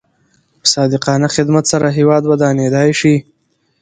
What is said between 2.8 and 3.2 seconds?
شي.